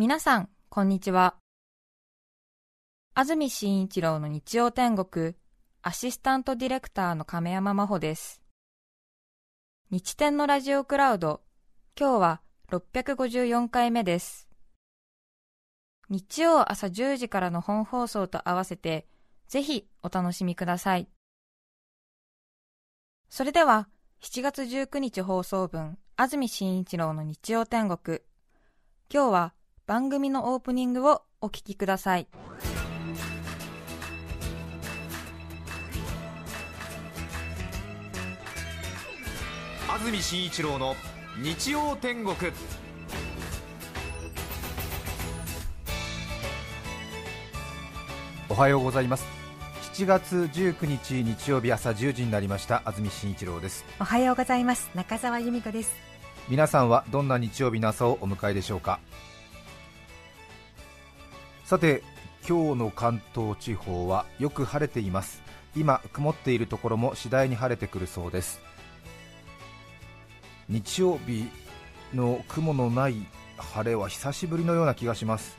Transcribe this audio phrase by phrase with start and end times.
[0.00, 1.34] 皆さん、こんにちは。
[3.12, 5.34] 安住紳一郎の日曜天国、
[5.82, 8.40] アシスタントディレクターの亀山真帆です。
[9.90, 11.42] 日天のラジオクラウド、
[12.00, 12.40] 今日は
[12.70, 14.48] 654回目です。
[16.08, 19.06] 日曜朝10時からの本放送と合わせて、
[19.48, 21.10] ぜひお楽しみください。
[23.28, 23.90] それでは、
[24.22, 28.20] 7月19日放送分、安住紳一郎の日曜天国。
[29.12, 29.52] 今日は
[29.90, 32.28] 番組のオープニングをお聞きください。
[39.88, 40.94] 安住紳一郎の
[41.42, 42.36] 日曜天国。
[48.48, 49.26] おはようございます。
[49.94, 52.82] 7月19日日曜日朝10時になりました。
[52.84, 53.84] 安住紳一郎です。
[53.98, 54.88] おはようございます。
[54.94, 55.92] 中澤由美子です。
[56.48, 59.00] 皆さんはどんな日曜日の朝をお迎えでしょうか？
[61.70, 62.02] さて
[62.48, 65.40] 今日の関東地方はよく晴れています。
[65.76, 68.60] 今曇っているところも次第に晴れてくるそうです。
[70.68, 71.48] 日曜日
[72.12, 73.24] の雲のない
[73.56, 75.54] 晴れは久しぶりのような気がします。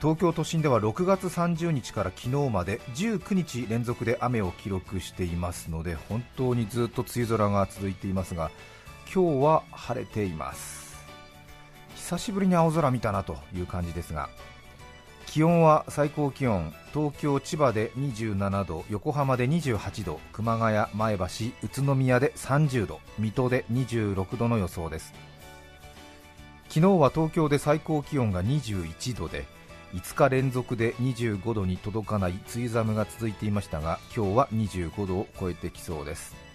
[0.00, 8.50] 東京都心では6月30日から昨日まで19日連続で雨を記録していますので本当にずっと梅雨空が続いていますが
[9.14, 10.79] 今日は晴れています
[12.10, 14.30] 久しぶりに青空見たなという感じですが
[15.26, 21.24] 気温は最高気温東京、千葉で27度横浜で28度熊谷、前橋、
[21.62, 25.14] 宇都宮で30度水戸で26度の予想です。
[26.68, 29.44] 昨日は東京で最高気温が21度で
[29.92, 36.49] 5日連続で25度に届かない梅雨寒が続いていましたが今日は25度を超えてきそうです。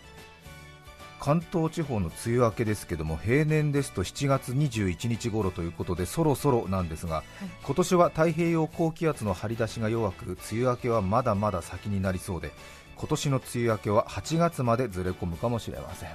[1.25, 7.23] 関東地方の梅雨明けですけども平年ですと7月21日頃ということでそろそろなんですが、
[7.63, 12.51] 今年は太平洋高気圧の張り出しが弱く梅雨明けはまだまだ先になりそうで
[12.95, 16.09] 今年の梅雨明けは8月までずれ込むかもしれません。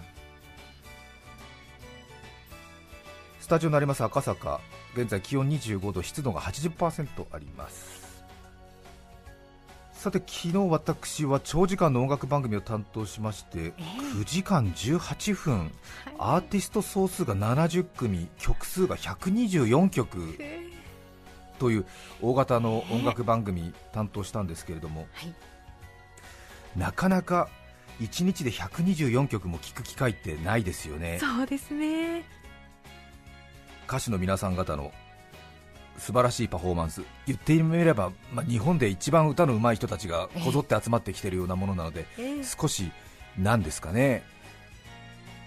[3.40, 4.60] スタジオになります赤坂。
[4.94, 7.99] 現在気温25度湿度が80%あります
[10.00, 13.74] さて昨日私は長時間の音楽番組を担当しまして、
[14.14, 15.70] 9時間18分、
[16.16, 20.38] アーティスト総数が70組曲数が124曲
[21.58, 21.86] という
[22.22, 25.34] 大型の音楽番組担当したんですけれども、はい。
[26.78, 27.50] なかなか
[28.00, 31.18] 1日で124曲も聴く機会ってないですよね。
[31.20, 32.24] そうですね。
[33.86, 34.92] 歌手の皆さん方の
[36.00, 37.02] 素晴らしいパフォーマンス。
[37.26, 42.44] 言ってみれば、まあ、日本で一番歌の上手い人たちがこぞって集まってきているようなものなので、ええ。
[42.44, 42.90] 少し
[43.38, 44.22] なんですかね。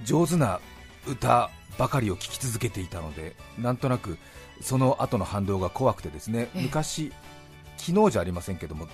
[0.06, 0.60] 上手な
[1.08, 4.18] 歌ばかりを聴き続けていたのでなんとなく
[4.62, 6.62] その後の反動が怖くてですね、ええ。
[6.62, 7.12] 昔
[7.78, 8.88] 昨日じゃありませんけども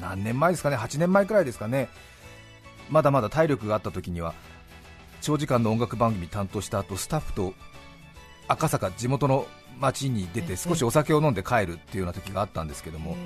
[0.00, 1.88] 何年前ですかね8年前くらいですかね。
[2.88, 4.34] まだまだ体力があった時には
[5.20, 7.54] 長時間の音楽番組担当した後スタッフと
[8.50, 9.46] 赤坂地元の
[9.78, 10.46] 街に出ええ。
[10.48, 13.16] て少しお酒を飲んで帰るっていうような時があったんですけども、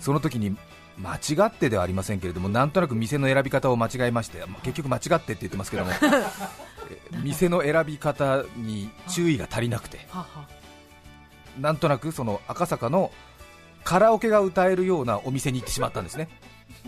[0.00, 0.56] その時に
[0.98, 5.90] 間違ってではありませんけれどもなんとなく店の選び方を間違えましてまあ結局間違ってって言ってますけども
[6.88, 10.06] え店の選び方に注意が足りなくて
[11.58, 13.10] なんとなくその赤坂の
[13.82, 16.28] カラオケが歌えるようなお店に行ってしまったんですね。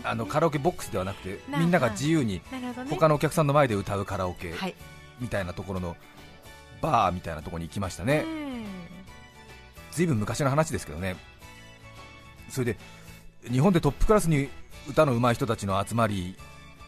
[0.03, 2.41] あのカラオケボックスではなくてなみんなが自由に
[2.89, 4.75] 他のお客さんの前で歌うカラオケはい。
[5.19, 5.95] みたいなところの
[6.81, 8.25] バーみたいなところに行きましたね、
[9.91, 11.15] ずいぶん昔の話ですけどね、
[12.49, 12.77] それで
[13.49, 14.49] 日本でトップクラスに
[14.87, 16.35] 歌の上手い人たちの集まり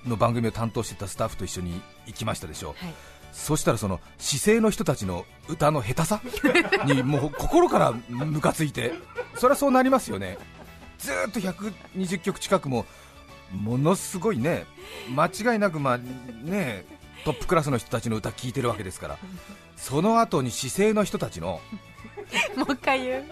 [0.05, 2.93] の番組を担当してたスタッフと一緒に行きましたでしょう、はい。
[3.33, 6.21] そしたらその姿勢の人たちの歌の下手さ
[6.85, 8.93] にもう心からムカついて、
[9.35, 10.37] そりゃそうなりますよね、
[10.97, 12.85] ずーっと120曲近くも
[13.51, 14.65] ものすごいね、
[15.13, 16.85] 間違いなく、まあね、
[17.25, 19.17] トップクラスの人たちの歌聴いてるわけですから、
[19.79, 21.61] その後に姿勢の人たちの、
[22.55, 23.25] もう一回言う。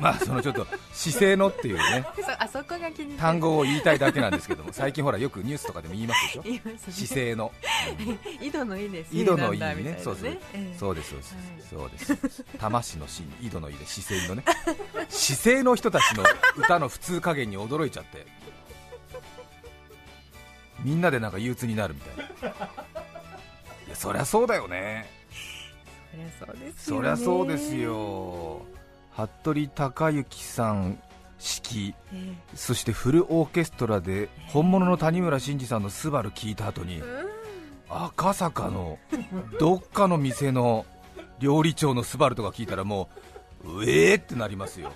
[0.00, 2.04] まあそのちょっと姿勢のっていうね。
[2.20, 6.78] そあそこが気に単語を言いたいだけなんですけども、最近ほらよくニュースとかでも言いますでしょ、ね。
[6.90, 7.52] 姿勢の、
[8.42, 9.16] 井戸の井です。
[9.16, 10.28] 井戸の井にね、そうそう。
[10.28, 11.36] ええそうです、そうです、
[11.70, 14.44] そうです、魂の芯、井戸の井で姿勢のね、
[15.08, 16.24] 姿勢の人たちの
[16.56, 18.26] 歌の普通加減に驚いちゃって、
[20.82, 22.54] みんなでなんか憂鬱になるみたいな、い
[23.90, 25.23] やそりゃそうだよね、そ
[26.16, 28.62] りゃそうですよそりゃそうですよ、
[29.16, 30.98] 服部孝之さん
[31.38, 32.34] 指揮、え。
[32.54, 38.04] そしてフルオーケストラで本物の谷村新司さんの「スバル聞いた後にえうん。
[38.06, 38.98] 赤坂の
[39.60, 40.86] どっかの店の
[41.38, 43.08] 料理長のスバルとか聞いたらも
[43.64, 44.92] ううえーってなりますよ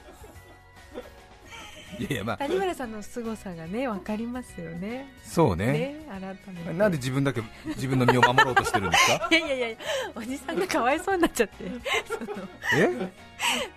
[1.99, 2.37] いやいや まあ。
[2.39, 5.13] 谷村さんの凄さがね分かりますよね。
[5.25, 5.67] そうね。
[5.67, 6.21] ね改
[6.55, 6.73] めて。
[6.75, 9.29] なんで自分だけ自分の身を守ろうとしてるんですか？
[9.31, 9.77] いやいやいや
[10.15, 11.65] おじさんがかわいそうになっちゃって。
[12.07, 13.13] そのえ？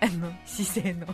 [0.00, 1.06] あの姿勢の。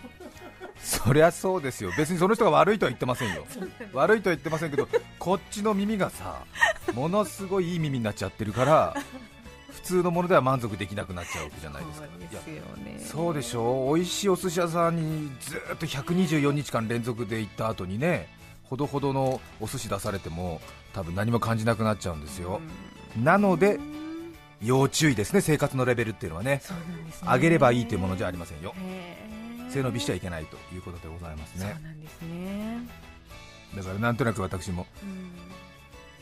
[0.80, 1.92] そりゃそうですよ。
[1.96, 3.44] 別にその人が悪いとは言ってませんよ。
[3.92, 6.44] 悪いとは言ってませんけどこっちの耳がさ
[6.94, 8.94] ものすごいいい耳になっちゃってるから
[9.70, 12.08] 普通のものでは満足できなくなっちゃうわけじゃないですか。
[12.08, 18.28] そうですよねそうでしょ美味しいお寿司屋さんにずっと124日間連続で行った後にね
[18.64, 20.60] ほどほどのお寿司出されても
[20.92, 22.60] 多分何も感じなくなっちゃうんですよ、
[23.22, 23.78] なので
[24.60, 25.40] 要注意ですね。
[25.40, 26.60] 生活のレベルっていうのはね。
[27.22, 28.74] 上げればいいというものじゃありませんよ。
[29.70, 31.76] 背伸びしちゃいけないということでございますそうね
[32.34, 32.88] ね。
[33.76, 35.30] だからなんとなく私もうん。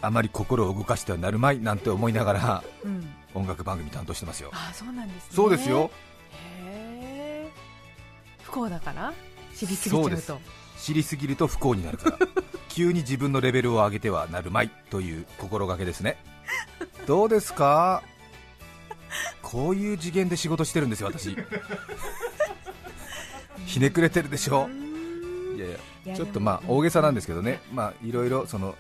[0.02, 4.50] あまり心を動かしてはなるまいなんて思いながらうん音楽番組担当してますよ。
[4.52, 5.30] あそうなんですね。
[5.32, 5.90] そうですよ。
[6.62, 7.48] へえ
[8.42, 9.12] 不幸だから？
[9.54, 10.32] 知りすぎちゃそうです。
[10.32, 10.40] うと
[10.78, 12.18] 知りすぎると不幸になるから。
[12.68, 16.18] 急に自分のレベルを上げてはなるまいという心がけですね。
[17.06, 18.02] どうですか？
[19.42, 21.36] こういう次元で仕事してるんですよ私。
[23.66, 24.68] ひねくれてるでしょ？
[25.56, 25.70] いやい
[26.10, 27.60] やちょっとまあ大げさなんですけどね。
[27.72, 28.76] まあいろいろその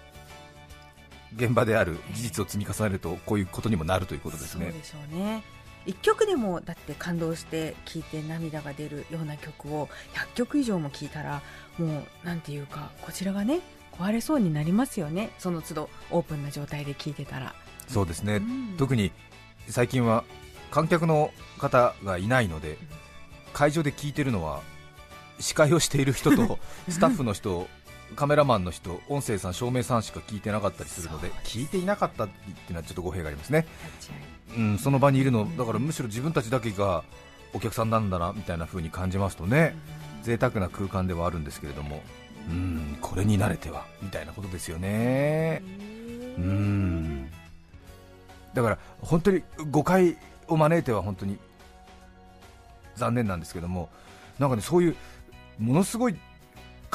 [1.34, 4.66] 現場である事実を積み重ねるとこういうことにもなるということですね。
[4.66, 5.42] そうでしょうね。
[5.86, 11.42] 一曲でもだって感動して聴いて涙が出るような曲を100曲以上も聴いたら
[11.78, 13.60] もうなんていうかこちらがね
[13.92, 15.30] 壊れそうになりますよね。
[15.38, 17.54] その都度オープンな状態で聴いてたら、
[17.88, 18.36] そうですね。
[18.36, 18.74] うん。
[18.76, 19.12] 特に
[19.68, 20.24] 最近は
[20.70, 22.78] 観客の方がいないので
[23.52, 24.60] 会場で聞いてるのは
[25.38, 26.58] 司会をしている人と
[26.88, 27.68] スタッフの人
[28.14, 33.66] カメラマンの人音声さん照明さんしか聞いてなかったりするので聞いていなかったっていうのはちょっと語弊がありますね、
[34.56, 37.04] うん、その場にいるのだからむしろ自分たちだけが
[37.52, 39.74] お客さんなんだなみたいな風に感じますとね
[40.22, 42.02] 贅沢な空間ではあるんですけれども
[42.48, 45.62] うんこれに慣れてはみたいなことですよね。
[46.38, 47.30] うん。
[48.54, 50.16] だから本当に誤解
[50.48, 51.38] を招いては本当に
[52.94, 53.90] 残念なんですけども
[54.38, 54.96] なんかねそういう
[55.58, 56.16] ものすごい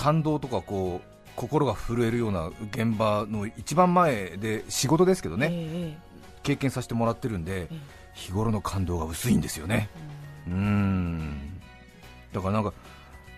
[0.01, 6.11] 感動とかこう心が震えるような現場の一番前で仕事ですけどね、ええ
[6.43, 7.77] 経験させてもらってるんでええ。
[8.15, 9.89] 日頃の感動が薄いんですよね。
[10.47, 11.59] うん。
[12.33, 12.73] だからなんか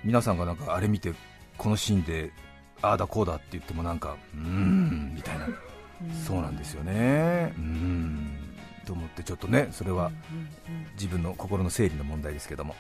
[0.06, 1.14] 皆さんがなんかあれ見て
[1.58, 2.32] このシーンで
[2.82, 5.48] ああだこうだって言ってもなんかうーんみたいな。
[5.48, 5.56] うん。
[6.26, 7.54] そうなんですよね。
[7.58, 8.40] うん。
[8.86, 10.88] と思ってちょっとねそれはうんうんうん。
[10.94, 12.74] 自分の心の整理の問題ですけども。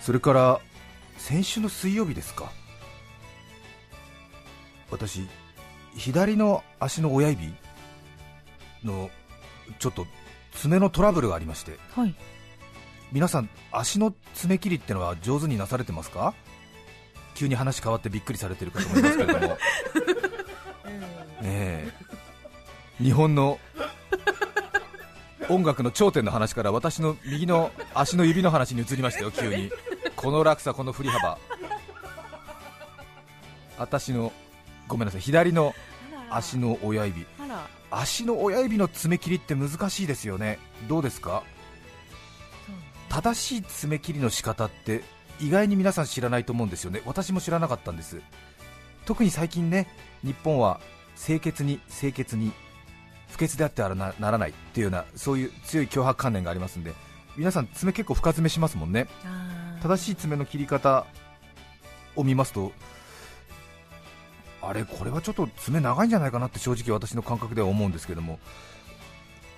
[0.00, 0.60] それから
[1.18, 2.50] 先週の水曜日ですか？
[4.90, 5.26] 私
[5.96, 7.52] 左の足の親指
[8.84, 9.10] の
[9.78, 10.06] ちょっと
[10.52, 11.78] 爪のトラブルがありまして。
[11.94, 12.14] はい。
[13.12, 16.34] 皆さん足の爪切りってのは上手になされてますか？
[17.34, 19.46] 急に話変わってびっくりされてるかと思いますけれども。
[21.42, 21.92] ねえ。
[22.98, 23.58] 日本の
[25.48, 29.70] 音楽の頂点の話から私の右の足の指の話に移りましたよ、急に
[30.16, 31.38] この落差、この振り幅。
[33.78, 34.32] 私の
[34.88, 35.74] ごめんなさい左の
[36.30, 37.26] 足の親指。
[37.90, 40.58] 足の親指の爪切りって難しいですよね。
[40.88, 41.42] どうですか？
[43.08, 45.04] 正しい爪切りの仕方って
[45.40, 47.02] 意外に皆さん知らないと思うんですよね。
[47.04, 48.20] 私も知らなかったんです。
[49.04, 49.86] 特に最近ね
[50.24, 50.80] 日本は
[51.16, 52.52] 清潔に清潔に
[53.28, 54.50] 不潔であってはなならない。
[54.50, 56.92] っていうようなそういう強い脅迫観念がありますんで
[57.36, 59.06] 皆さん爪結構深爪しますもんね
[59.86, 61.06] 正しい爪の切り方
[62.16, 62.72] を見ますと
[64.60, 68.40] あれこれはちょっと爪長いんじゃないかなって正直私の感覚では思うんですけども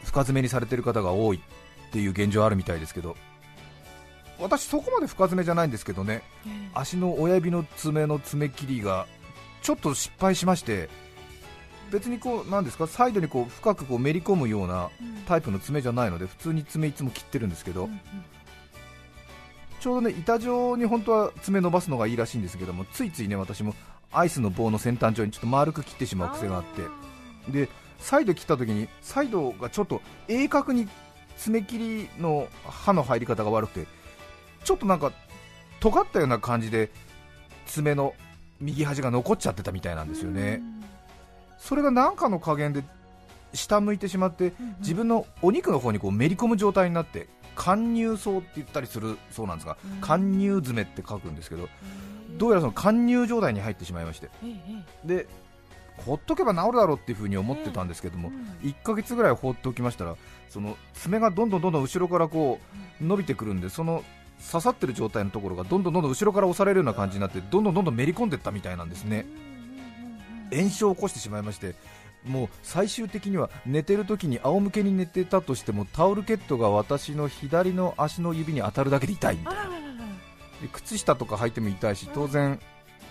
[0.05, 3.17] 深爪にされてる方が多いっていう現状あるみたいですけど
[4.39, 6.71] 私そこまで深爪じゃないんですけどねええ。
[6.75, 9.07] 足の親指の爪の爪切りが
[9.63, 10.91] ちょっと失敗しまして
[11.91, 15.23] 別にこうなんですかサイドにこう深くこうめり込むようなうん。
[15.27, 18.01] タイプの爪じゃないので普通に爪いつも切ってるんですけど、うんうん
[19.81, 23.75] ちょうどね板状に本当は爪伸ばすのがいいらしいんですけどもついついね私も
[24.13, 26.83] アイスの棒の先端上にちょっと丸く切ってしまう癖があって。
[27.51, 27.69] で
[27.99, 30.89] サイド切った時にサイドがちょっと鋭角に
[31.37, 33.87] 爪切りの刃の入り方が悪くて
[34.65, 35.13] ちょっとなんか
[35.81, 36.91] 尖ったような感じで
[37.67, 38.15] 爪の
[38.61, 40.63] 右端が残っちゃってたみたいなんですよね。
[41.59, 42.85] それが何かの加減で
[43.53, 47.29] 下向いてしまって自分のお肉の方にこうめり込む状態になって
[47.59, 51.69] 貫入層って言ったりするそうなんですがうん貫入爪って書くんですけど
[52.31, 52.39] うん。
[52.39, 55.27] どうやらその貫入状態に入ってしまいましてえええで
[55.99, 58.31] ほっとけば治るだろうっていうふうに思ってたんですけども、
[58.63, 60.15] 1ヶ月ぐらい放っておきましたら
[60.49, 62.61] その爪がどんどんどんどん後ろからこ
[63.01, 64.05] う伸びてくるんでその
[64.53, 69.27] 刺さってる状態のところがどんどんどんどん後ろから押されるような感じになってどんどんどんどんめり込んでいったみたいなんですね。
[70.53, 71.75] 炎症を起こしてしまいまして
[72.25, 79.65] もう最終的には寝てる時に仰向けに寝てたとしてもタオルケットが私の左の足の指に当たるだけで痛いみたいな。
[80.61, 82.61] で靴下とか履いても痛いし当然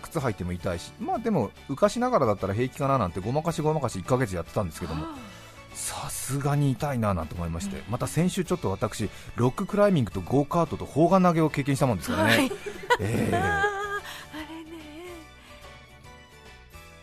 [0.01, 0.91] 靴履いても痛いし。
[0.99, 5.05] まあでも浮かしながらだったら平気かななんてごまかしごまかし1ヶ月やってたんですけども。
[5.73, 12.51] さすがに痛いななんて思いまして、また先週ちょっと私ロッククライミングとゴーカートと砲丸投げを経験したもんですからね、はい。
[12.99, 13.77] えー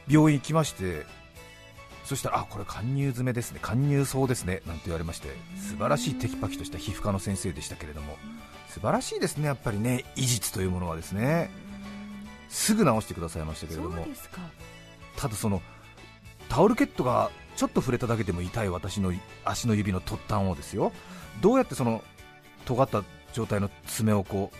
[0.13, 1.07] 病院行きまして
[2.05, 3.59] そしたらあこれ貫入爪ですね。
[3.63, 4.63] 貫入層ですね。
[4.67, 8.17] なんて言われまして素晴らしいテキパキとした皮膚科の先生でしたけれども
[8.69, 10.05] 素晴らしいですねやっぱりね。
[10.17, 11.51] 医術というものはですね。
[12.49, 14.07] すぐ治してくださいましたけれどそうも
[15.17, 15.61] ただその
[16.49, 19.13] タオルケットがちょっと触れただけでも痛い私の
[19.45, 20.93] 足の指の突端をですよ。
[21.41, 22.05] どうやってその
[22.65, 24.57] 尖った状態の爪をこう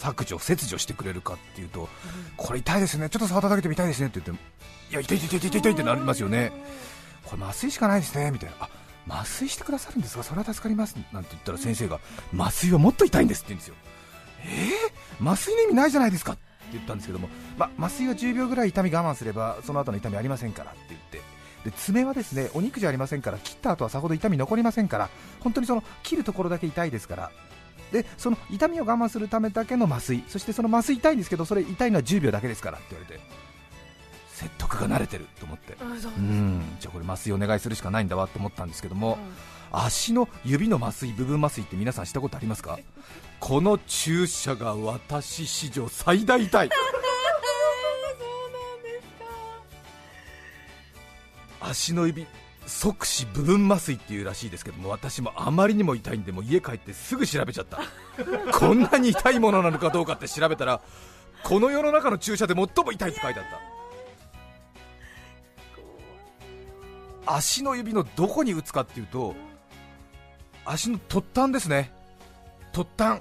[0.00, 1.88] 削除切除してくれるかっていうと
[2.36, 3.10] これ痛いですね。
[3.10, 4.42] ちょっと触っただけでも痛いですねって言って
[4.92, 6.52] いや痛い痛い痛い痛い痛いってなりますよね。
[7.24, 8.56] これ麻酔しかないですねみたいな。
[8.60, 8.68] あ
[9.08, 10.22] 麻酔してくださるんですか？
[10.22, 10.96] それは助かります。
[11.12, 12.00] なんて言ったら先生が
[12.34, 13.74] 麻酔はもっと痛いんですって言うんですよ。
[14.42, 16.32] えー、麻酔の意味ないじゃないですか？
[16.32, 16.42] って
[16.72, 17.28] 言ったんですけども、
[17.58, 21.20] まあ、麻酔は10秒ぐらい痛み我慢すればその後の痛みありませんからって言って。
[21.64, 27.32] で爪はですねお肉じゃありませんから切った後はさほど痛み残りませんから本当にその切るところだけ痛いですから
[27.92, 30.22] でその痛みを我慢するためだけの麻酔。
[30.28, 33.20] そしてその麻酔痛いんですけどそれ痛いのは10秒だけですからって言われて。
[34.40, 35.74] 説得が慣れてると思って。
[35.74, 36.62] ううん。
[36.80, 39.18] じゃあこれ麻酔お願いするしかないんだわと思ったんですけども、
[39.70, 42.78] 足の指の麻酔部分麻酔って皆さんしたことありますか？
[43.38, 46.70] この注射が私史上最大痛い
[51.60, 52.26] 足の指
[52.70, 57.80] 即死部分麻酔っていうらしいですけども私もあまりにも痛いんでもう家帰ってすぐ調べちゃった。
[58.56, 60.80] こんなに痛いものなのかどうかって調べたら
[61.42, 63.46] この世の中の注射で最も痛いって書いてあっ
[67.26, 67.34] た。
[67.34, 69.34] 足の指のどこに打つかっていうと
[70.64, 71.92] 足の突端ですね。
[72.72, 73.20] 突端。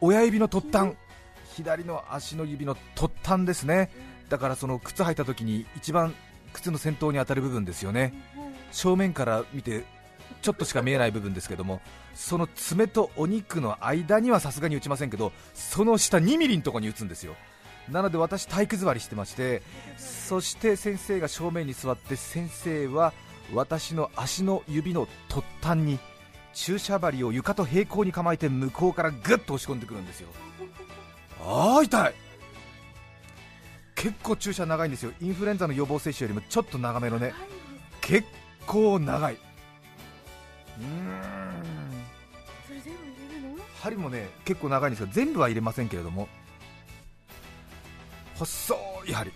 [0.00, 0.96] 親指の突端。
[1.54, 3.90] 左の足の指の突端ですね。
[4.28, 6.12] だからその靴履いた時に一番
[6.56, 8.12] 靴の先頭に当たる部分ですよね。
[8.72, 9.84] 正面から見て
[10.42, 11.80] ちょっとしか見えない部分ですけども
[12.14, 17.36] その爪とお肉の間にはさすがに打ちませんけどその下2ミリのところに打つんですよ。
[17.90, 19.62] なので私体育座りしてまして
[19.96, 23.12] そして先生が正面に座って先生は
[23.54, 26.00] 私の足の指の突端に
[26.52, 30.28] 注射針を床と平行に構えて向こうからぐっと押し込んでくるんですよ。
[31.44, 32.14] ああ痛い
[33.96, 35.10] 結構注射長いんですよ。
[35.20, 37.34] インフルエンザの予防接種よりもちょっと長めのね。
[38.00, 38.28] 結
[38.66, 39.34] 構長い。
[39.34, 40.86] うーん
[42.66, 43.62] それ全部入れるの？
[43.80, 46.28] 針もね結構長いんですが全部は入れませんけれども。
[48.34, 48.76] 細
[49.06, 49.32] い針。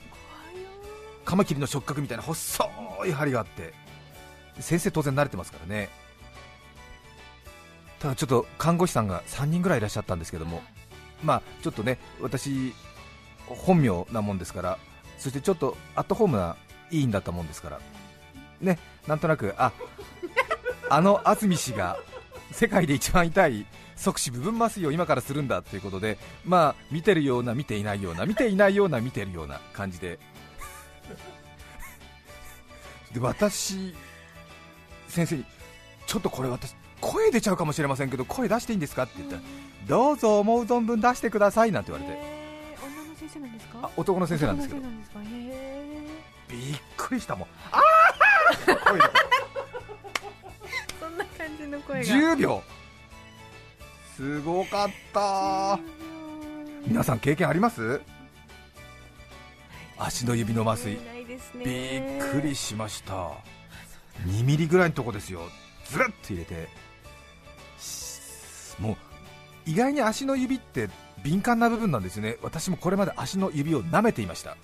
[1.24, 2.64] カマキリの触覚みたいな細
[3.06, 3.72] い針があって。
[4.60, 5.88] 先生当然慣れてますからね。
[7.98, 10.62] ただちょっと看護師さんが3人ぐらいいらっしゃったんですけども。
[11.22, 12.74] まあちょっとね私
[13.54, 14.78] 本名なもんですから
[15.18, 16.56] そしてちょっとアットホームな
[16.90, 17.80] 医院だったもんですから
[18.60, 19.72] ねなんとなくあ
[20.90, 21.98] あの安住氏が
[22.52, 23.66] 世界で一番痛い
[24.00, 30.18] 即死部分麻酔を今からするんだということで、まあ、見てるような、見ていないような、見ていないような、見てるような感じで、
[33.12, 33.94] で私、
[35.06, 35.44] 先生に、
[36.06, 39.42] ちょっとこれ私、声出ちゃうかもしれませんけど、声出していいんですかって言ったら、
[39.86, 42.39] どうぞ思う存分出してくださいなんて言われて、
[43.20, 43.80] 先生なんですか？
[43.82, 44.80] あ男の先生なんですけど。
[44.80, 44.88] びっ
[46.96, 48.66] くりしたもん、あー！
[48.66, 49.10] 声出たー！
[50.98, 52.04] そんな感じの声が。
[52.04, 52.62] 10秒、
[54.16, 55.78] すごかった
[56.86, 58.00] 皆さん経験あります？
[59.98, 60.98] 足の指の麻酔。
[61.62, 63.32] びっくりしました。
[64.26, 65.42] 2ミリぐらいのとこですよ。
[65.84, 66.68] ずるっと入れて。
[67.78, 68.18] し
[68.80, 68.96] もう
[69.66, 70.88] 意外に足の指って
[71.22, 72.36] 敏感な部分なんですよね。
[72.42, 74.56] 私もこれまで足の指を舐めていました。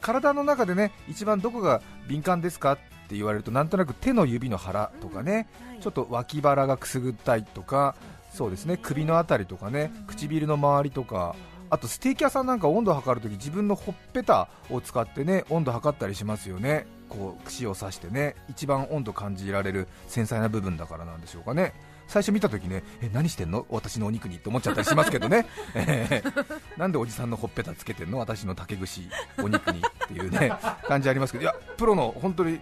[0.00, 2.76] 体の中でね一番どこが敏感ですかっ
[3.08, 5.48] て言われるとなんとなく手の指の腹とかね、
[5.80, 7.94] ちょっと脇腹がくすぐったいとか
[8.32, 8.78] そうですね。
[8.80, 11.34] 首のあたりとかね唇の周りとか
[11.68, 16.86] あとステーキ屋さんなんか温度を測るとき自分のほっぺたを使ってね温度測ったりしますよね。
[17.08, 21.74] こう串を刺してね一番温度感じられる繊細な部分だからなんでしょうかね
[22.10, 23.64] 最初見た時ねえ何してんの？
[23.70, 28.18] 私のお肉にって思っちゃったりしますけどね、えーなんでおじさんのほっぺたつけてんの？
[28.18, 30.52] 私の竹串お肉にっていうね
[30.86, 31.42] 感じありますけど。
[31.42, 32.60] いやプロの本当に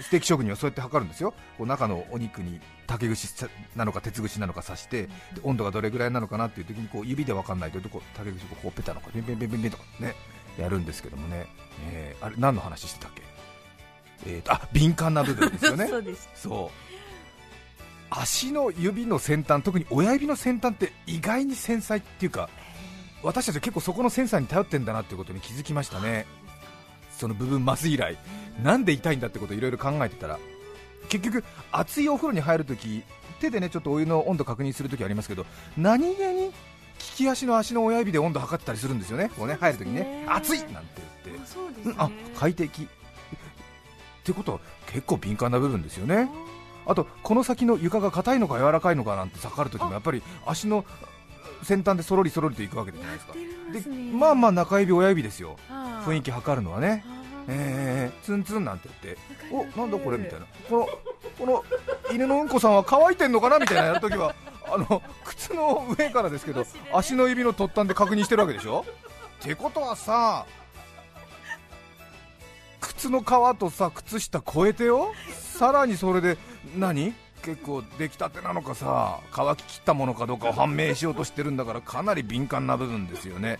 [0.00, 1.32] ステーキ職人はそうやって測るんですよ。
[1.58, 3.28] こう中のお肉に竹串
[3.76, 5.10] なのか鉄串なのか刺してで
[5.42, 10.14] 温度がどれぐらいなのかなっていう時にこう指で分かんないとこう竹串をこうほっぺたのかペンペンペンペンペンとかね
[10.58, 11.46] やるんですけどもね、
[11.90, 13.22] えーあれ何の話してたっけ？
[14.26, 15.88] えーとあ敏感な部分ですよね。
[16.34, 16.85] そう
[18.10, 22.48] 足の指の先端特に親指の先端って意外に繊細っていうか
[23.22, 26.26] 私たちは結構そこのセンサーに頼ってんだなっていうことに気づきましたね。
[27.10, 28.16] その部分麻酔以来。
[28.62, 30.38] なんで痛いんだってことをいろいろ考えてたら。
[31.08, 33.02] 結局熱いお風呂に入るとき
[33.40, 35.46] 手でねちょっとお湯の温度確認するときありますけど
[35.76, 36.52] 何気に利
[36.98, 39.30] き足の足の親指で温度測ってたりするんですよね。
[39.36, 40.00] こうね入るときにね。
[40.02, 41.52] ね熱いなんて言って。
[41.86, 41.94] あね。
[41.96, 42.82] うんあ快適。
[42.82, 42.86] っ
[44.26, 46.28] てことは結構敏感な部分ですよね
[46.86, 50.84] あとこの先の床が硬いのか柔らかいのかなんて測るときもやっぱり足の
[51.62, 53.32] 先端でそろりそろりといくわけじゃないですか。
[53.32, 54.12] でですね。
[54.12, 55.56] まあまあ中指親指ですよ。
[56.04, 57.04] 雰囲気測るのはね。
[57.48, 59.20] えー、ツンツンなんて言って
[59.76, 60.46] おなんだこれみたいな。
[60.68, 60.88] この
[61.38, 61.64] この
[62.12, 64.34] 犬のうんこさんは乾いてんのかなみたいなやるときは
[64.68, 68.84] あの靴の上からですけど足の指の突端で確認してるわけでしょ？
[69.40, 70.44] ってことはさ
[72.80, 75.12] 靴の皮とさ靴下超えてよ。
[75.32, 76.36] さらにそれで
[76.76, 77.14] 何？
[77.42, 83.58] 結構出来たてなのかさ乾ききったものかどうかを判明しようとしてるんだからかなり敏感な部分ですよね。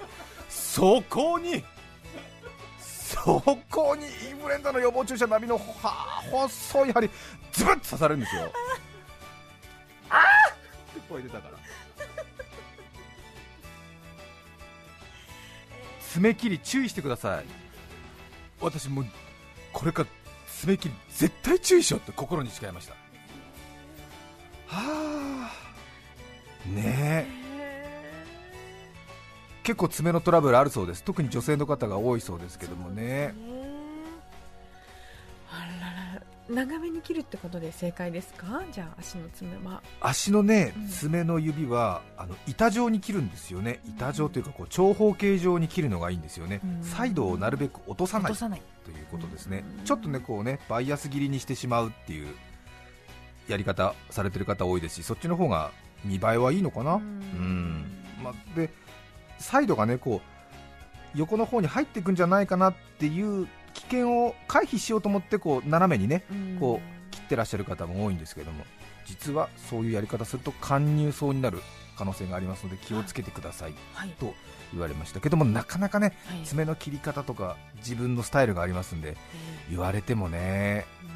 [0.49, 1.63] そこに
[2.81, 7.11] そこにインフルエンザの予防注射並みのは細い針
[7.53, 8.51] ズブッと刺されるんですよ。
[10.11, 11.01] あー！
[11.01, 11.57] って声出たから。
[16.01, 17.45] 爪切り注意してください。
[18.61, 19.07] 私もう
[19.73, 20.09] これから
[20.61, 22.95] 爪切り絶対注意しようって心に誓いました
[24.67, 26.69] はあ。
[26.69, 27.47] ねえ。
[29.63, 31.03] 結構爪のトラブルあるそうです。
[31.03, 33.35] 特に女性の方が多いそうですけどもね。
[36.49, 38.63] 長めに切るってことで正解ですか？
[38.71, 39.83] じゃあ足の爪は。
[40.01, 40.89] 足のねうん。
[40.89, 43.81] 爪の指はあの板状に切るんですよね。
[43.85, 46.61] 板状というかこう長方形状に切るのがいいんですよね。
[46.63, 46.85] うん。
[46.85, 48.63] サイドをなるべく落とさない落とさない。
[48.85, 49.65] ということですね。
[49.79, 52.29] うんちょっとねこうねバイアス切りにしてしまうっていう
[53.49, 55.71] やり方されてる方多いですしそっちの方が
[56.05, 56.97] 見栄えはいいのかな？
[56.97, 57.05] ううん。
[57.05, 57.85] ん
[58.23, 58.71] まあで
[59.39, 60.21] サイドがねこ
[61.15, 66.57] う横の方に入っていくんじゃないかなっていう危険を回避しようと思ってこう斜めにねうん。
[66.59, 66.81] こ
[67.11, 68.65] 切ってらっしゃる方も多いんですけども
[69.07, 71.61] 実はそういうやり方すると貫入層になる
[71.97, 73.75] 可能性がありますので気をつけてください。
[73.95, 74.11] はい。
[74.21, 74.35] と
[74.73, 76.43] 言われましたけどもなかなかねはい。
[76.45, 79.17] 爪の切り方とか自分のスタイルがありますんで
[79.71, 81.11] 言われてもねうー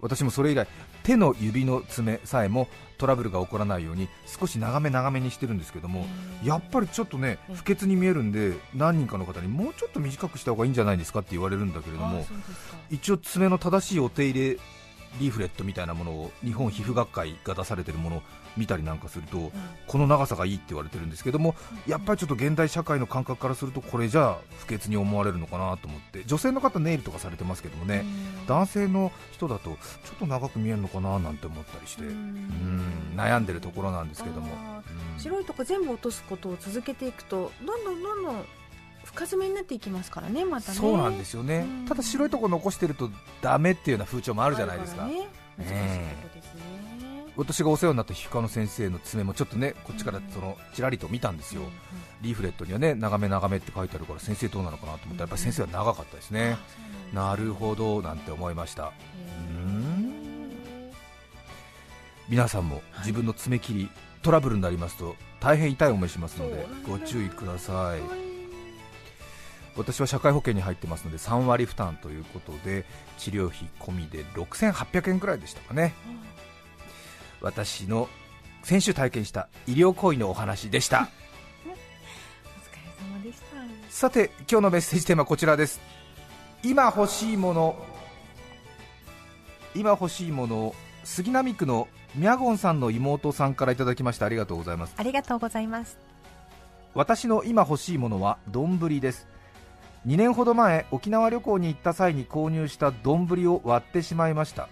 [0.00, 0.66] 私もそれ以来
[1.02, 6.06] 手の指の爪さえもトラブルが起こらないように少し長め長めにしてるんですけども
[6.44, 7.54] やっぱりちょっとねうん。
[7.56, 12.24] 不潔に見えるんで何人かの方にもうちょっと短くした方がいいんじゃないですかって言われるんだけれども
[12.90, 14.58] 一応爪の正しいお手入れ
[15.18, 18.22] リーフレットみたいなものを日本皮膚学会が出されてるものを
[18.56, 19.52] 見たりなんかすると
[19.86, 21.54] この長さがいいって言われてるんですけども
[21.86, 28.04] やっぱりちょっと現代社会の感覚からするとこれじゃあ不潔に思われるのかなと思って女性の方ネイルとかされてますけどもね
[28.46, 29.78] 男性の人だとちょっ
[30.18, 32.82] と長く見えるのかななんて思ったりしてううんん
[33.16, 34.48] 悩んでるところなんですけども。
[35.18, 38.44] 白いとこ全部落とすことを続けていくとどんどんどんどん
[39.12, 40.78] 深爪になっていきますからねまたね。
[40.78, 41.66] そうなんですよね。
[41.68, 41.86] うん。
[41.86, 43.10] ただ白いとこ残してると
[43.42, 45.06] ダメっていうような風潮もあるじゃないですか。
[45.06, 45.28] ね。
[45.58, 46.60] 難しいとこですね。
[47.36, 51.62] 私がお世話になった皮膚科の先生の爪もちょっとねこっちからそのちらりと見たんですよ、
[52.20, 56.58] リーフレットにはね長め長めって書いてあるから先生どうなのかなと思ったらやっぱり先生は長かったですね、
[57.14, 58.92] なるほどなんて思いました。
[62.28, 63.90] 皆さんも自分の爪切り
[64.22, 68.29] トラブルになりますと大変痛い思いしますのでご注意ください
[69.76, 72.84] 私は社会保険に入ってますので3割負担ということで
[73.18, 75.94] 治療費込みで6800円くらいでしたかね。
[77.40, 78.08] 私の
[78.62, 81.08] 先週体験した医療行為のお話でした。
[81.64, 81.76] お疲れ
[83.16, 83.46] 様でした。
[83.88, 85.80] さて今日のメッセージテーマはこちらです。
[86.62, 87.86] 今欲しいもの
[89.74, 94.26] 今欲しいものを杉並区のミャゴンさんの妹さんからいただきました。
[94.26, 94.94] ありがとうございます。
[94.96, 95.96] ありがとうございます。
[96.92, 99.28] 私の今欲しいものは丼です
[100.06, 104.68] 2年ほど前沖縄旅行に行った際に購入した丼を割ってしまいました。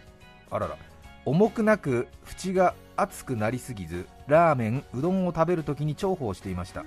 [0.51, 0.77] あらら。
[1.25, 6.85] 重くなく縁が熱くなりすぎずラーメンうどんを食べるときに重宝していました。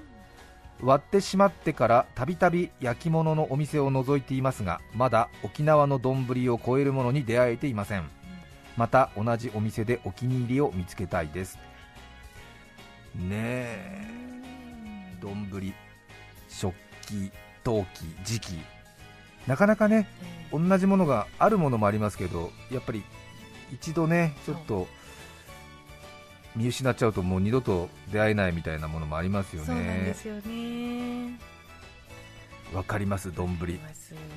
[0.81, 8.09] 割ってしまってからたびたび焼き物のお店を覗いていますがまだ沖縄の丼を超えるものに出会えていません。
[8.77, 11.59] また同じお店でお気に入りを見つけたいです。
[13.13, 14.07] ねえ。
[15.21, 15.47] 丼。
[16.49, 16.73] 食
[17.05, 17.31] 器。
[17.63, 18.59] 陶器磁器
[19.47, 20.07] なかなかね
[20.51, 23.03] 同じものがあるものもありますけどやっぱり
[23.71, 24.87] 一度ねちょっと
[26.55, 29.67] 見失っちゃうともう二度と出会えないみたいなものもありますよね。
[29.67, 31.39] そうなんですよね。
[32.73, 33.57] わかります丼。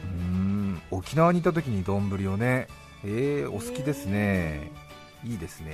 [0.05, 2.69] うん沖縄にいた時に丼をね、
[3.05, 4.71] えー、お好きですね。
[5.25, 5.73] いいですね。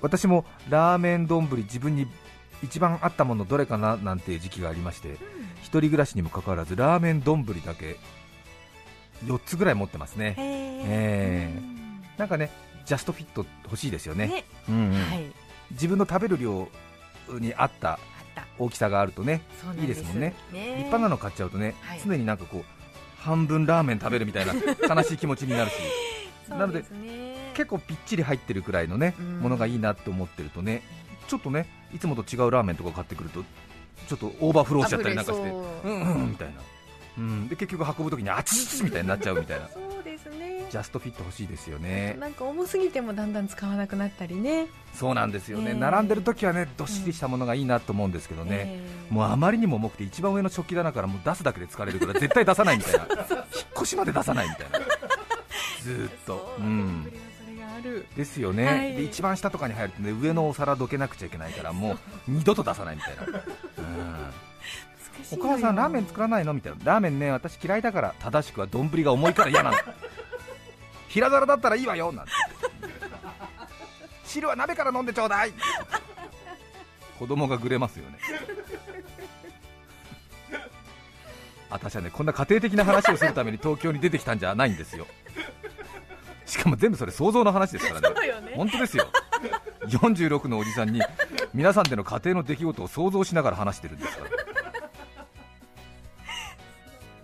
[0.00, 2.06] 私もラーメン丼自分に
[2.62, 5.16] 一番あったものどれかななんていう時期がありまして、うん、
[5.66, 7.96] 一人暮らしにもかかわらずラーメン丼だけ
[9.24, 10.36] 4つぐらい持ってますね。
[10.38, 12.50] えー、なんかね
[12.84, 14.44] ジャストフィット欲しいですよね、ね。
[14.68, 14.92] うんうん。
[14.92, 15.24] はい、
[15.72, 16.68] 自分の食べる量
[17.40, 17.98] に合った
[18.60, 19.42] 大きさがあるとね
[19.80, 20.34] いいですもんね。
[20.52, 22.64] 立派なの買っちゃうとね、はい、常になんかこう
[23.20, 25.74] 半分ラーメン食べるみたいな悲しい気持ちになるし。
[26.48, 26.84] なので
[27.54, 30.82] 結構ぴっちり入ってるくらいのねものがいいなって思ってるとね
[31.26, 33.42] ちょっとねいつもと違うラーメンとか買ってくると
[34.08, 35.88] ちょっとオーバーフローしちゃったりなんかしてう。
[35.88, 36.54] んうんみたいな、
[37.18, 39.68] うん、で結局運ぶときにあちちみたいになっちゃうみたいな。
[40.70, 42.16] ジャストフィット欲しいですよね。
[42.18, 44.66] なんか重すぎてもだんだん使わなくなったりね。
[44.94, 45.72] そうなんですよね、え。
[45.74, 53.00] ー、並んでる時はねどっしりしたものがいいなと思うんですけどね、えー、もうあまりにも重くて一番上の食器棚からもう出すだけで疲れるから絶対出さないみたいな。
[53.06, 54.78] 引っ越しまで出さないみたいな。
[55.82, 56.56] ずっと。
[56.58, 57.12] うん。
[58.16, 63.34] ですよね、はい、で一番下とかに入ると、ね、上のお皿どけなくちゃいけないからもう二度と出さないみたいな、うん
[65.32, 66.52] お母さんラーメン作らないの？
[66.54, 66.78] みたいな。
[66.84, 69.76] ラーメンね私嫌いだから正しくは丼が重いから嫌なの
[71.08, 72.32] 平皿だったらいいわよなんて。
[74.24, 75.52] 汁は鍋から飲んでちょうだい。
[77.18, 78.18] 子供がぐれますよね。
[81.70, 85.06] 私はねこんな家庭的な話をするために東京に出てきたんじゃないんですよ。
[86.44, 88.50] しかも全部それ想像の話ですからね。
[88.50, 88.52] ね。
[88.54, 89.08] 本当ですよ。
[89.86, 91.00] 46のおじさんに
[91.54, 94.30] 皆さんでの家庭の出来事を想像しながら話してるんですから。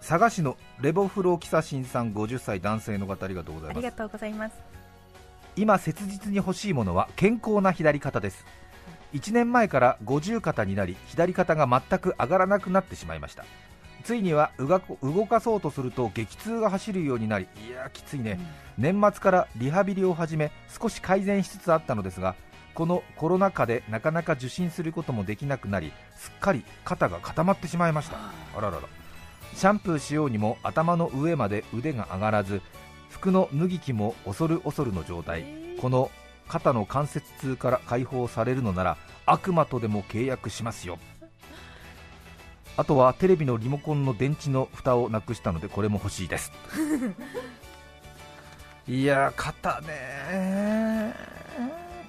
[0.00, 3.78] 佐賀市のレボフローキサシンさん50歳男性の方ありがとうございます。
[3.78, 4.54] ありがとうございます。
[5.56, 8.44] 今切実に欲しいものは健康な左肩です。
[9.14, 13.44] 1年前から五十肩になり左肩が全く上がらなくなってしまいました。
[14.02, 18.38] ついには動かそうとすると激痛が走るようになりいやきついね、
[18.78, 22.34] うん、年末からリハビリを始め少し改善しつつあったのですが
[22.74, 28.16] このコロナ禍でなかなか受診することもできなくなりすっかり肩が固まってしまいました。
[28.56, 28.82] あららら。
[29.54, 32.62] シャンプーしようにも頭の上まで腕が上がらず
[33.10, 35.44] 服の脱ぎ着も恐る恐るの状態。
[35.80, 36.10] この
[36.48, 40.98] 肩の関節痛から解放されるのなら悪魔とでも契約しますよ。
[42.76, 46.52] あとはテレビのリモコンの電池の蓋をなくしたのでこれも欲しいです。
[48.88, 50.91] いや肩ね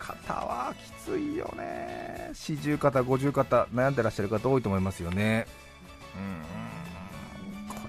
[0.06, 2.32] 肩はきついよね。
[2.34, 5.48] 四十肩五十肩悩んでらっしゃる方多いと思いますよね。
[6.16, 6.64] うん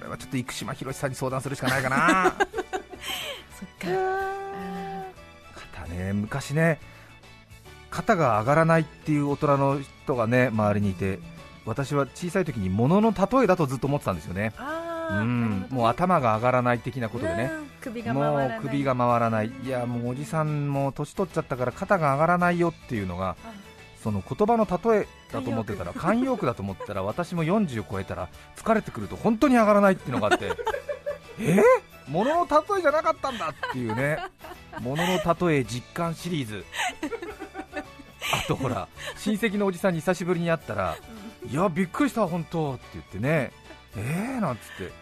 [0.05, 2.35] れはちょっと生島博さんに相談するしかないかな。
[3.59, 3.89] そっか。
[5.55, 6.79] 肩ね昔ね
[7.91, 11.19] 肩が上がらないっていう大人の人がね周りにいて
[11.65, 14.53] 私は小さい時に物の例えだとずっと思ってたんですよね
[15.11, 17.51] うん、もう頭が上がらない的なことでね、
[18.13, 23.37] もう首が回らない、いやもうおじさんも年取っちゃったから肩が上がらないよっていうのが、
[24.03, 26.45] その言葉の例えだと思ってたら慣用句。
[26.45, 30.53] だと思ったら 私も40を超えたら疲れてくると本当に上がらないっていうのがあって
[31.41, 31.57] え？
[31.57, 31.63] ー、
[32.09, 34.19] 物の例えじゃなかったんだっていうね。
[34.81, 36.65] 物の例え実感シリーズ。
[38.33, 40.97] あとほら親戚のおじさんに久しぶりに会ったら
[41.47, 43.53] いやびっくりした本当って言ってね
[43.97, 44.93] えーなんつって。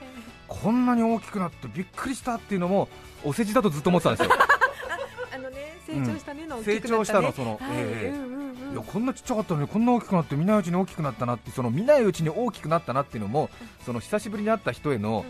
[0.49, 2.89] こんなに大きくなってびっくりしたっていうのも
[3.25, 4.33] お世辞だとずっと思ってたんですよ。
[5.35, 13.49] あのね成長したねの、ね、成長したのその、はい、えー、うんうんいやこんなちっちゃかったのにこんな大きくなって見ないうちに大きくなったなってその見ないうちに大きくなったなっていうのも
[13.87, 15.25] その久しぶりに会った人への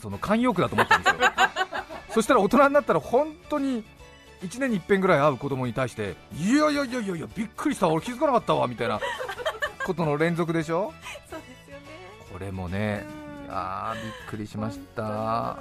[0.00, 1.20] その慣用句だと思ったんですよ。
[2.14, 3.84] そしたら大人になったら本当に
[4.42, 7.88] 1年に一遍ぐらい会う子供に対していやいやいやいやいやびっくりした。
[7.88, 9.00] 俺気づかなかったわみたいな
[9.84, 10.92] ことの連続でしょ？
[11.28, 11.36] そ
[12.32, 13.04] これもね
[13.48, 15.58] あびっくりしました。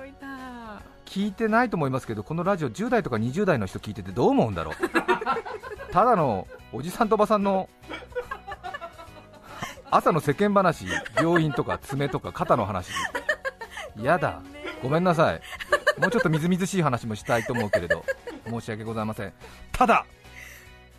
[1.06, 4.76] 聞いてないと思いますけどこのラジオ10代とか20代の人聞いててどう思うんだろう？
[5.94, 7.70] ただのおじさんとおばさんの
[9.90, 12.90] 朝の世間話、病院とか爪とか肩の話、
[14.02, 14.42] やだ、
[14.84, 15.42] ごめんなさい、
[16.02, 18.04] もうちょっとみずみずしい話もしたいと思うけれど、
[18.50, 19.34] 申し訳ございません。
[19.72, 20.06] ただ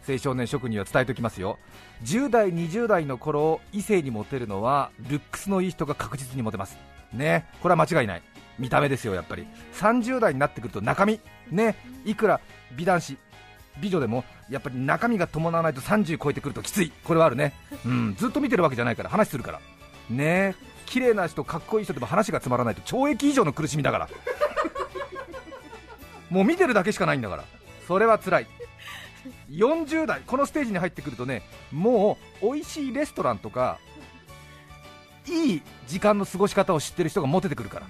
[0.09, 1.59] 青少年諸君には伝えておきますよ。
[2.05, 6.79] 10代20代の頃異性にモテるのはルックスのいい人が確実にモテます。
[7.13, 7.47] ね。
[7.61, 8.23] これは間違いない。
[8.59, 9.47] 見た目ですよやっぱり。
[9.75, 11.21] 30代になってくると中身。
[11.51, 11.77] ね。
[12.05, 12.41] いくら
[12.77, 13.17] 美男子
[13.81, 16.91] 美女でもやっぱり中身が伴わないと30超えてくるときつい。
[17.05, 17.53] これはあるね。
[17.85, 18.15] うん。
[18.17, 19.61] ずっと見てるわけじゃないから話するから。
[20.11, 20.55] ね。
[20.87, 24.09] 綺麗な人かっこいい人でも話がつまらないと懲役以上の苦しみだから。
[26.31, 27.45] もう見てるだけしかないんだから。
[27.87, 28.47] それは辛い。
[29.51, 33.79] 40代このステージに入ってくるとねもう美味しいレストランとか
[35.27, 37.87] いい時間の過ごし方を知ってる人がモテてくるから。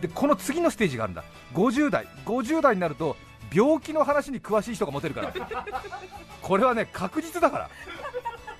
[0.00, 1.22] でこの次のステージがあるんだ。
[1.54, 2.08] 50代。
[2.26, 3.16] 50代になると
[3.52, 5.32] 病気の話に詳しい人がモテるから。
[6.42, 7.70] これはね確実だから。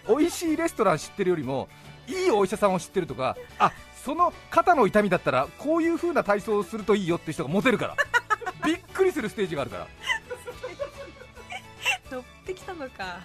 [0.09, 1.68] 美味しいレストラン知ってるよりも
[2.07, 3.72] いいお医者さんを知ってるとかあ
[4.05, 7.96] その肩の痛みだったらこういう風な体操をするといいよって人がモテるから。
[8.64, 9.87] びっくりするステージがあるから。
[10.31, 10.32] 乗
[12.42, 13.20] ってきたのか。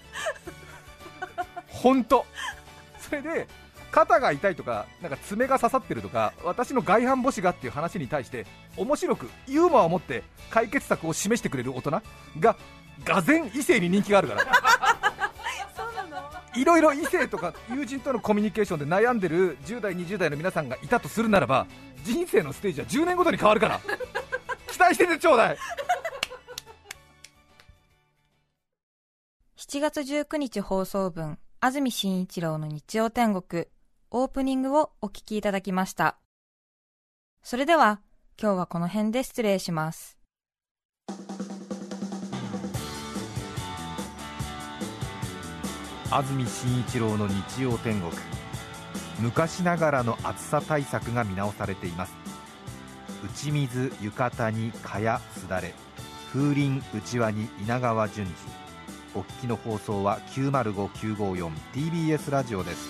[1.67, 2.25] 本当。
[2.99, 3.47] それで
[3.91, 11.91] 肩が痛いとかなんか爪が刺さってるとか私の外反母趾がっていう話に対して面白くユーモアを持って解決策を示してくれる大人
[12.39, 12.57] が
[13.05, 14.41] がぜ異性に人気があるから。
[15.75, 16.29] そうなの？
[16.55, 21.65] いろいろ異性とか友人とのコミュニケーションで悩んでる10代20代の皆さんがいたとするならば
[22.03, 23.79] 人生のステージは10年ごとに変わるから。
[24.69, 25.57] 期待しててちょうだい
[29.69, 33.65] 7月19日放送分安住紳一郎の日曜天国
[34.11, 36.17] オープニングをお聞きいただきました。
[37.43, 37.99] それでは
[38.41, 40.17] 今日はこの辺で失礼します。
[46.11, 48.13] 安住紳一郎の日曜天国。
[49.19, 52.13] 昔ながらの暑さ対策が見直されています。
[53.21, 55.73] 打ち水浴衣に蚊やすだれ
[56.31, 58.66] 風鈴うちわに稲川淳二。
[59.17, 62.87] お聞きの放送は 905954TBS ラジオです。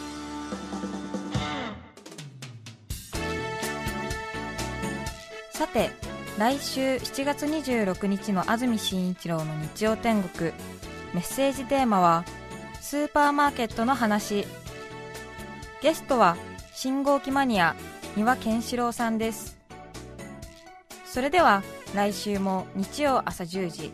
[5.51, 5.89] さて
[6.37, 10.51] 来週7月26日の安住紳一郎の日曜天国。
[11.13, 12.25] メッセージテーマは
[12.81, 14.45] スーパーマーケットの話。
[15.81, 16.35] ゲストは
[16.73, 17.73] 信号機マニア
[18.17, 19.57] 三輪健志郎さんです。
[21.05, 21.63] それでは
[21.95, 23.93] 来週も日曜朝10時